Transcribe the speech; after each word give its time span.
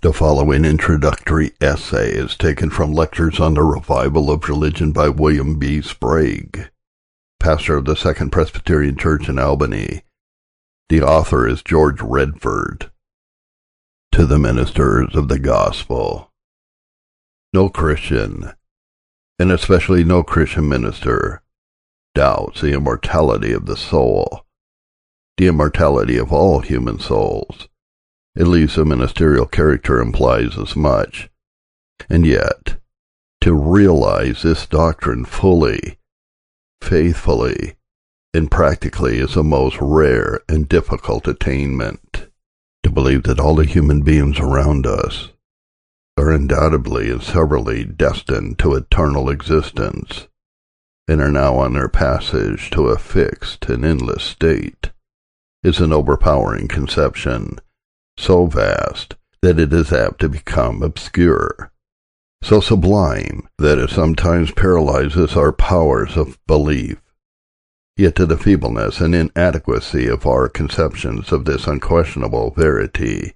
The 0.00 0.12
following 0.12 0.64
introductory 0.64 1.54
essay 1.60 2.12
is 2.12 2.36
taken 2.36 2.70
from 2.70 2.92
Lectures 2.92 3.40
on 3.40 3.54
the 3.54 3.64
Revival 3.64 4.30
of 4.30 4.48
Religion 4.48 4.92
by 4.92 5.08
William 5.08 5.58
B. 5.58 5.82
Sprague, 5.82 6.70
pastor 7.40 7.78
of 7.78 7.84
the 7.84 7.96
Second 7.96 8.30
Presbyterian 8.30 8.96
Church 8.96 9.28
in 9.28 9.40
Albany. 9.40 10.02
The 10.88 11.02
author 11.02 11.48
is 11.48 11.64
George 11.64 12.00
Redford. 12.00 12.92
To 14.12 14.24
the 14.24 14.38
ministers 14.38 15.16
of 15.16 15.26
the 15.26 15.40
gospel. 15.40 16.30
No 17.52 17.68
Christian, 17.68 18.52
and 19.36 19.50
especially 19.50 20.04
no 20.04 20.22
Christian 20.22 20.68
minister, 20.68 21.42
doubts 22.14 22.60
the 22.60 22.72
immortality 22.72 23.52
of 23.52 23.66
the 23.66 23.76
soul, 23.76 24.46
the 25.38 25.48
immortality 25.48 26.18
of 26.18 26.32
all 26.32 26.60
human 26.60 27.00
souls 27.00 27.66
at 28.36 28.46
least 28.46 28.76
the 28.76 28.84
ministerial 28.84 29.46
character 29.46 30.00
implies 30.00 30.58
as 30.58 30.76
much. 30.76 31.28
And 32.08 32.26
yet, 32.26 32.78
to 33.40 33.54
realize 33.54 34.42
this 34.42 34.66
doctrine 34.66 35.24
fully, 35.24 35.98
faithfully, 36.82 37.76
and 38.34 38.50
practically 38.50 39.18
is 39.18 39.36
a 39.36 39.42
most 39.42 39.76
rare 39.80 40.40
and 40.48 40.68
difficult 40.68 41.26
attainment. 41.26 42.28
To 42.84 42.90
believe 42.90 43.24
that 43.24 43.40
all 43.40 43.56
the 43.56 43.64
human 43.64 44.02
beings 44.02 44.38
around 44.38 44.86
us 44.86 45.30
are 46.16 46.30
undoubtedly 46.30 47.10
and 47.10 47.22
severally 47.22 47.84
destined 47.84 48.58
to 48.60 48.74
eternal 48.74 49.28
existence, 49.30 50.28
and 51.06 51.20
are 51.20 51.30
now 51.30 51.56
on 51.56 51.74
their 51.74 51.88
passage 51.88 52.70
to 52.70 52.88
a 52.88 52.98
fixed 52.98 53.68
and 53.68 53.84
endless 53.84 54.22
state, 54.22 54.90
is 55.62 55.80
an 55.80 55.92
overpowering 55.92 56.68
conception 56.68 57.58
so 58.18 58.46
vast 58.46 59.14
that 59.42 59.58
it 59.58 59.72
is 59.72 59.92
apt 59.92 60.20
to 60.20 60.28
become 60.28 60.82
obscure, 60.82 61.70
so 62.42 62.60
sublime 62.60 63.48
that 63.58 63.78
it 63.78 63.90
sometimes 63.90 64.50
paralyzes 64.50 65.36
our 65.36 65.52
powers 65.52 66.16
of 66.16 66.38
belief. 66.46 67.00
Yet 67.96 68.16
to 68.16 68.26
the 68.26 68.36
feebleness 68.36 69.00
and 69.00 69.14
inadequacy 69.14 70.08
of 70.08 70.26
our 70.26 70.48
conceptions 70.48 71.32
of 71.32 71.44
this 71.44 71.66
unquestionable 71.66 72.50
verity 72.50 73.34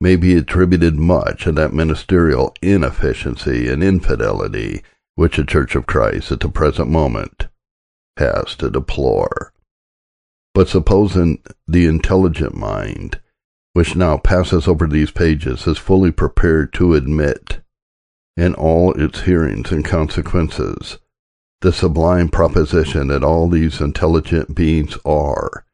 may 0.00 0.16
be 0.16 0.34
attributed 0.34 0.94
much 0.96 1.46
of 1.46 1.56
that 1.56 1.74
ministerial 1.74 2.54
inefficiency 2.62 3.68
and 3.68 3.82
infidelity 3.82 4.82
which 5.14 5.36
the 5.36 5.44
Church 5.44 5.74
of 5.74 5.86
Christ 5.86 6.32
at 6.32 6.40
the 6.40 6.48
present 6.48 6.88
moment 6.88 7.48
has 8.16 8.54
to 8.56 8.70
deplore. 8.70 9.52
But 10.54 10.68
supposing 10.68 11.42
the 11.68 11.86
intelligent 11.86 12.54
mind 12.54 13.20
which 13.72 13.94
now 13.94 14.16
passes 14.16 14.66
over 14.66 14.86
these 14.86 15.10
pages, 15.10 15.66
is 15.66 15.78
fully 15.78 16.10
prepared 16.10 16.72
to 16.72 16.94
admit, 16.94 17.60
in 18.36 18.54
all 18.54 18.92
its 18.94 19.22
hearings 19.22 19.70
and 19.70 19.84
consequences, 19.84 20.98
the 21.60 21.72
sublime 21.72 22.28
proposition 22.28 23.08
that 23.08 23.22
all 23.22 23.48
these 23.48 23.80
intelligent 23.80 24.54
beings 24.54 24.96
are, 25.04 25.64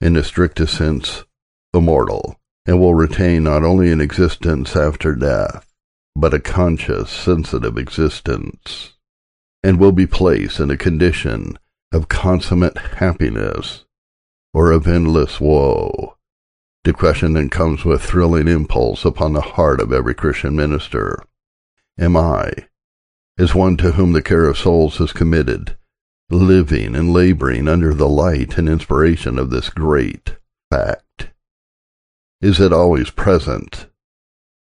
in 0.00 0.14
the 0.14 0.24
strictest 0.24 0.76
sense, 0.76 1.24
immortal, 1.72 2.40
and 2.66 2.80
will 2.80 2.94
retain 2.94 3.44
not 3.44 3.62
only 3.62 3.90
an 3.92 4.00
existence 4.00 4.74
after 4.74 5.14
death, 5.14 5.72
but 6.16 6.34
a 6.34 6.40
conscious, 6.40 7.10
sensitive 7.10 7.76
existence, 7.76 8.94
and 9.62 9.78
will 9.78 9.92
be 9.92 10.06
placed 10.06 10.60
in 10.60 10.70
a 10.70 10.76
condition 10.76 11.58
of 11.92 12.08
consummate 12.08 12.78
happiness 12.78 13.84
or 14.52 14.70
of 14.70 14.86
endless 14.86 15.40
woe 15.40 16.13
the 16.84 16.92
question 16.92 17.32
then 17.32 17.48
comes 17.48 17.84
with 17.84 18.02
thrilling 18.02 18.46
impulse 18.46 19.04
upon 19.04 19.32
the 19.32 19.40
heart 19.40 19.80
of 19.80 19.92
every 19.92 20.14
Christian 20.14 20.54
minister. 20.54 21.22
Am 21.98 22.14
I, 22.16 22.52
as 23.38 23.54
one 23.54 23.76
to 23.78 23.92
whom 23.92 24.12
the 24.12 24.22
care 24.22 24.44
of 24.44 24.58
souls 24.58 25.00
is 25.00 25.12
committed, 25.12 25.76
living 26.30 26.94
and 26.94 27.12
laboring 27.12 27.68
under 27.68 27.94
the 27.94 28.08
light 28.08 28.58
and 28.58 28.68
inspiration 28.68 29.38
of 29.38 29.48
this 29.48 29.70
great 29.70 30.36
fact? 30.70 31.30
Is 32.42 32.60
it 32.60 32.72
always 32.72 33.08
present, 33.08 33.86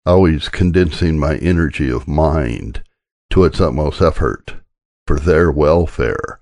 always 0.04 0.50
condensing 0.50 1.18
my 1.18 1.36
energy 1.36 1.90
of 1.90 2.06
mind 2.06 2.82
to 3.30 3.44
its 3.44 3.60
utmost 3.60 4.02
effort 4.02 4.56
for 5.06 5.18
their 5.18 5.50
welfare, 5.50 6.40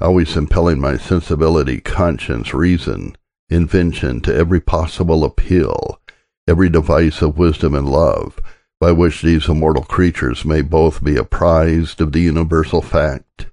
always 0.00 0.34
impelling 0.34 0.80
my 0.80 0.96
sensibility, 0.96 1.78
conscience, 1.80 2.54
reason, 2.54 3.14
invention 3.50 4.20
to 4.22 4.34
every 4.34 4.60
possible 4.60 5.24
appeal, 5.24 6.00
every 6.48 6.68
device 6.68 7.20
of 7.20 7.38
wisdom 7.38 7.74
and 7.74 7.88
love, 7.88 8.40
by 8.80 8.92
which 8.92 9.20
these 9.20 9.48
immortal 9.48 9.84
creatures 9.84 10.44
may 10.44 10.62
both 10.62 11.04
be 11.04 11.16
apprised 11.16 12.00
of 12.00 12.12
the 12.12 12.20
universal 12.20 12.80
fact 12.80 13.46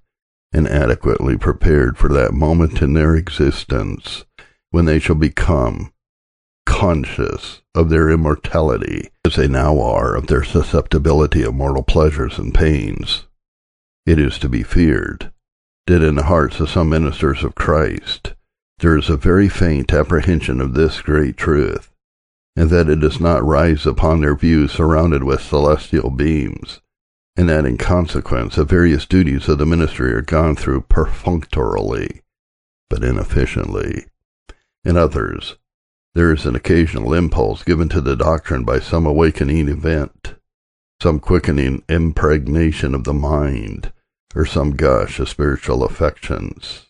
and 0.54 0.68
adequately 0.68 1.38
prepared 1.38 1.98
for 1.98 2.08
that 2.10 2.34
moment 2.34 2.82
in 2.82 2.94
their 2.94 3.16
existence 3.16 4.24
when 4.72 4.86
they 4.86 5.00
shall 5.00 5.16
become 5.16 5.92
conscious 6.66 7.62
of 7.74 7.90
their 7.90 8.10
immortality 8.10 9.10
as 9.26 9.36
they 9.36 9.48
now 9.48 9.80
are 9.80 10.16
of 10.16 10.28
their 10.28 10.44
susceptibility 10.44 11.44
of 11.44 11.54
mortal 11.54 11.84
pleasures 11.84 12.38
and 12.38 12.54
pains. 12.54 13.26
It 14.06 14.20
is 14.20 14.38
to 14.40 14.50
be 14.50 14.64
feared 14.64 15.32
that 15.88 16.04
in 16.04 16.16
the 16.16 16.24
hearts 16.24 16.60
of 16.60 16.70
some 16.70 16.90
ministers 16.90 17.44
of 17.44 17.56
Christ 17.56 18.34
there 18.80 18.98
is 18.98 19.10
a 19.10 19.18
very 19.18 19.50
faint 19.50 19.92
apprehension 19.92 20.62
of 20.62 20.74
this 20.74 21.02
great 21.02 21.36
truth, 21.36 21.92
and 22.56 22.70
that 22.70 22.90
it 22.90 23.00
does 23.00 23.20
not 23.20 23.44
rise 23.44 23.86
upon 23.86 24.22
their 24.22 24.36
view 24.36 24.68
surrounded 24.68 25.24
with 25.24 25.42
celestial 25.42 26.10
beams, 26.10 26.82
and 27.36 27.50
that 27.50 27.66
in 27.66 27.78
consequence 27.78 28.56
the 28.56 28.64
various 28.64 29.06
duties 29.06 29.48
of 29.48 29.58
the 29.58 29.66
ministry 29.66 30.12
are 30.14 30.22
gone 30.22 30.56
through 30.56 30.82
perfunctorily, 30.82 32.22
but 32.90 33.04
inefficiently. 33.04 34.06
In 34.84 34.96
others, 34.96 35.58
there 36.14 36.32
is 36.32 36.46
an 36.46 36.56
occasional 36.56 37.14
impulse 37.14 37.64
given 37.64 37.90
to 37.90 38.02
the 38.02 38.16
doctrine 38.16 38.64
by 38.64 38.80
some 38.80 39.06
awakening 39.06 39.70
event, 39.70 40.36
some 41.02 41.20
quickening 41.20 41.84
impregnation 41.90 42.96
of 42.96 43.04
the 43.04 43.14
mind, 43.14 43.92
or 44.36 44.46
some 44.46 44.72
gush 44.72 45.20
of 45.20 45.30
spiritual 45.30 45.84
affections. 45.84 46.87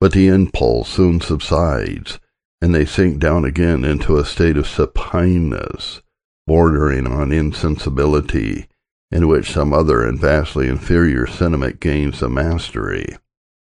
But 0.00 0.12
the 0.12 0.28
impulse 0.28 0.88
soon 0.88 1.20
subsides, 1.20 2.18
and 2.60 2.74
they 2.74 2.84
sink 2.84 3.18
down 3.18 3.44
again 3.44 3.84
into 3.84 4.18
a 4.18 4.24
state 4.24 4.56
of 4.56 4.66
supineness, 4.66 6.00
bordering 6.46 7.06
on 7.06 7.32
insensibility, 7.32 8.66
in 9.10 9.28
which 9.28 9.52
some 9.52 9.72
other 9.72 10.04
and 10.04 10.18
vastly 10.18 10.68
inferior 10.68 11.26
sentiment 11.26 11.80
gains 11.80 12.20
the 12.20 12.28
mastery. 12.28 13.16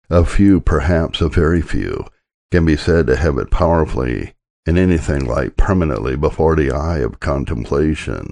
A 0.10 0.26
few, 0.26 0.60
perhaps 0.60 1.22
a 1.22 1.30
very 1.30 1.62
few, 1.62 2.06
can 2.52 2.66
be 2.66 2.76
said 2.76 3.08
to 3.08 3.16
have 3.16 3.38
it 3.38 3.52
powerfully 3.52 4.34
and 4.66 4.78
anything 4.78 5.26
like 5.26 5.58
permanently 5.58 6.16
before 6.16 6.56
the 6.56 6.72
eye 6.72 7.00
of 7.00 7.20
contemplation, 7.20 8.32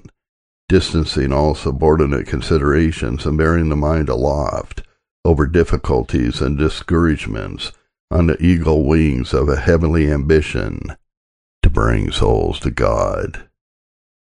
distancing 0.68 1.32
all 1.32 1.54
subordinate 1.54 2.26
considerations 2.26 3.26
and 3.26 3.38
bearing 3.38 3.68
the 3.68 3.76
mind 3.76 4.08
aloft 4.08 4.82
over 5.28 5.46
difficulties 5.46 6.40
and 6.40 6.56
discouragements 6.56 7.72
on 8.10 8.26
the 8.26 8.42
eagle 8.42 8.86
wings 8.86 9.34
of 9.34 9.46
a 9.46 9.60
heavenly 9.60 10.10
ambition 10.10 10.80
to 11.62 11.68
bring 11.68 12.10
souls 12.10 12.58
to 12.58 12.70
God. 12.70 13.46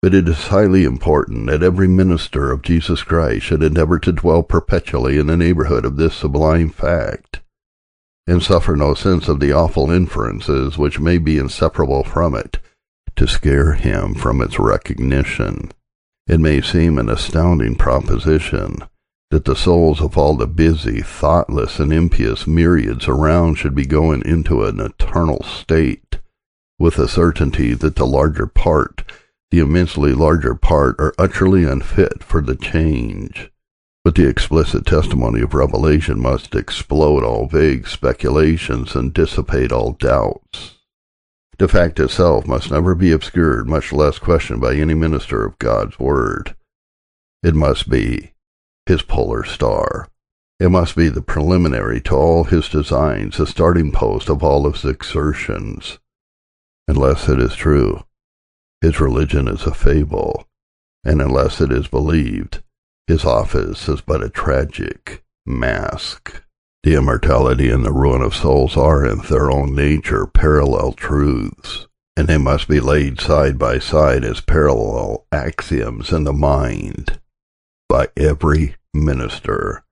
But 0.01 0.15
it 0.15 0.29
is 0.29 0.47
highly 0.47 0.85
important 0.85 1.49
that 1.49 1.65
every 1.65 1.89
minister 1.89 2.53
of 2.53 2.63
Jesus 2.63 3.03
Christ 3.03 3.45
should 3.45 3.65
endeavor 3.65 3.99
to 3.99 4.13
dwell 4.13 4.45
perpetually 4.45 5.19
in 5.19 5.27
the 5.27 5.37
neighborhood 5.37 5.85
of 5.85 5.97
this 5.97 6.15
sublime 6.15 6.71
fact, 6.71 7.41
and 8.29 8.41
suffer 8.41 8.77
no 8.77 8.95
sense 8.95 9.27
of 9.27 9.41
the 9.41 9.51
awful 9.51 9.91
inferences 9.91 10.79
which 10.79 11.01
may 11.01 11.19
be 11.19 11.39
inseparable 11.39 12.05
from 12.05 12.37
it 12.37 12.61
to 13.17 13.27
scare 13.27 13.73
him 13.73 14.15
from 14.15 14.41
its 14.41 14.61
recognition. 14.61 15.73
It 16.29 16.39
may 16.39 16.61
seem 16.61 16.99
an 16.99 17.11
astounding 17.11 17.75
proposition, 17.75 18.79
that 19.35 19.47
the 19.47 19.57
souls 19.57 20.01
of 20.01 20.17
all 20.17 20.37
the 20.37 20.47
busy, 20.47 21.03
thoughtless, 21.03 21.81
and 21.81 21.93
impious 21.93 22.47
myriads 22.47 23.09
around 23.09 23.57
should 23.57 23.75
be 23.75 23.85
going 23.85 24.25
into 24.25 24.63
an 24.63 24.79
eternal 24.79 25.43
state, 25.43 26.21
with 26.79 26.95
the 26.95 27.09
certainty 27.09 27.75
that 27.75 27.97
the 27.97 28.07
larger 28.07 28.47
part, 28.47 29.03
the 29.51 29.59
immensely 29.59 30.13
larger 30.13 30.55
part, 30.55 30.95
are 31.01 31.13
utterly 31.19 31.65
unfit 31.65 32.23
for 32.23 32.41
the 32.41 32.55
change. 32.55 33.51
But 34.05 34.15
the 34.15 34.29
explicit 34.29 34.87
testimony 34.87 35.41
of 35.41 35.53
revelation 35.53 36.21
must 36.21 36.55
explode 36.55 37.25
all 37.25 37.49
vague 37.49 37.89
speculations 37.89 38.95
and 38.95 39.13
dissipate 39.13 39.73
all 39.73 39.95
doubts. 39.95 40.77
The 41.59 41.67
fact 41.67 41.99
itself 41.99 42.47
must 42.47 42.71
never 42.71 42.95
be 42.95 43.11
obscured, 43.11 43.69
much 43.69 43.93
less 43.93 44.21
questioned 44.21 44.61
by 44.61 44.77
any 44.77 44.95
minister 44.95 45.45
of 45.45 45.59
God's 45.59 45.99
word. 45.99 46.55
It 47.43 47.57
must 47.57 47.91
be 47.91 48.34
his 48.87 49.03
polar 49.03 49.45
star. 49.45 50.09
It 50.61 50.71
must 50.71 50.95
be 50.95 51.09
the 51.09 51.23
preliminary 51.23 52.01
to 52.03 52.15
all 52.15 52.45
his 52.45 52.69
designs, 52.69 53.39
the 53.39 53.47
starting 53.47 53.91
post 53.91 54.29
of 54.29 54.43
all 54.43 54.71
his 54.71 54.85
exertions. 54.85 55.99
Unless 56.87 57.29
it 57.29 57.41
is 57.41 57.57
true, 57.57 58.05
his 58.81 59.01
religion 59.01 59.49
is 59.49 59.65
a 59.65 59.75
fable, 59.75 60.47
and 61.05 61.21
unless 61.21 61.61
it 61.61 61.73
is 61.73 61.89
believed, 61.89 62.63
his 63.07 63.25
office 63.25 63.89
is 63.89 64.01
but 64.01 64.23
a 64.23 64.29
tragic 64.29 65.25
mask. 65.45 66.43
The 66.83 66.95
immortality 66.95 67.71
and 67.71 67.85
the 67.85 67.93
ruin 67.93 68.23
of 68.23 68.35
souls 68.35 68.77
are 68.77 69.05
in 69.05 69.19
their 69.23 69.51
own 69.51 69.75
nature 69.75 70.27
parallel 70.27 70.93
truths, 70.93 71.89
and 72.17 72.29
they 72.29 72.39
must 72.39 72.69
be 72.69 72.79
laid 72.79 73.21
side 73.21 73.59
by 73.59 73.79
side 73.79 74.25
as 74.25 74.41
parallel 74.41 75.27
axioms 75.33 76.13
in 76.13 76.25
the 76.25 76.33
mind 76.33 77.19
by 77.95 78.09
every 78.17 78.75
minister. 78.93 79.85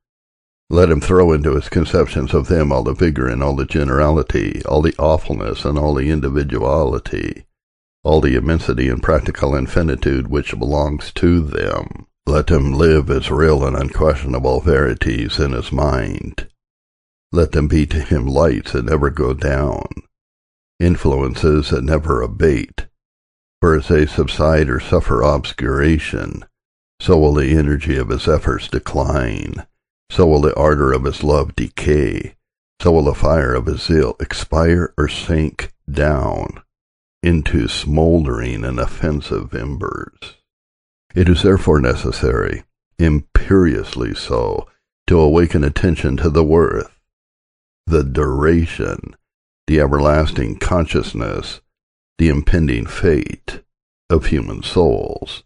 Let 0.68 0.90
him 0.90 1.00
throw 1.00 1.32
into 1.32 1.54
his 1.54 1.68
conceptions 1.68 2.34
of 2.34 2.48
them 2.48 2.72
all 2.72 2.82
the 2.82 2.94
vigor 2.94 3.28
and 3.28 3.44
all 3.44 3.54
the 3.54 3.64
generality, 3.64 4.60
all 4.64 4.82
the 4.82 4.96
awfulness 4.98 5.64
and 5.64 5.78
all 5.78 5.94
the 5.94 6.10
individuality, 6.10 7.44
all 8.02 8.20
the 8.20 8.34
immensity 8.34 8.88
and 8.88 9.00
practical 9.00 9.54
infinitude 9.54 10.26
which 10.26 10.58
belongs 10.58 11.12
to 11.12 11.42
them. 11.42 12.08
Let 12.26 12.48
them 12.48 12.72
live 12.72 13.08
as 13.08 13.30
real 13.30 13.64
and 13.64 13.76
unquestionable 13.76 14.62
verities 14.62 15.38
in 15.38 15.52
his 15.52 15.70
mind. 15.70 16.48
Let 17.30 17.52
them 17.52 17.68
be 17.68 17.86
to 17.86 18.02
him 18.02 18.26
lights 18.26 18.72
that 18.72 18.86
never 18.86 19.10
go 19.10 19.32
down, 19.32 19.86
influences 20.80 21.70
that 21.70 21.84
never 21.84 22.20
abate. 22.20 22.86
For 23.60 23.76
as 23.76 23.86
they 23.86 24.06
subside 24.06 24.68
or 24.68 24.80
suffer 24.80 25.22
obscuration, 25.22 26.42
so 27.02 27.18
will 27.18 27.34
the 27.34 27.58
energy 27.58 27.96
of 27.96 28.10
his 28.10 28.28
efforts 28.28 28.68
decline, 28.68 29.66
so 30.08 30.24
will 30.24 30.40
the 30.40 30.54
ardor 30.54 30.92
of 30.92 31.02
his 31.02 31.24
love 31.24 31.56
decay, 31.56 32.36
so 32.80 32.92
will 32.92 33.02
the 33.02 33.12
fire 33.12 33.54
of 33.54 33.66
his 33.66 33.82
zeal 33.82 34.14
expire 34.20 34.94
or 34.96 35.08
sink 35.08 35.72
down 35.90 36.62
into 37.20 37.66
smoldering 37.66 38.64
and 38.64 38.78
offensive 38.78 39.52
embers. 39.52 40.36
It 41.12 41.28
is 41.28 41.42
therefore 41.42 41.80
necessary, 41.80 42.62
imperiously 43.00 44.14
so, 44.14 44.68
to 45.08 45.18
awaken 45.18 45.64
attention 45.64 46.16
to 46.18 46.30
the 46.30 46.44
worth, 46.44 47.00
the 47.84 48.04
duration, 48.04 49.16
the 49.66 49.80
everlasting 49.80 50.60
consciousness, 50.60 51.62
the 52.18 52.28
impending 52.28 52.86
fate 52.86 53.64
of 54.08 54.26
human 54.26 54.62
souls, 54.62 55.42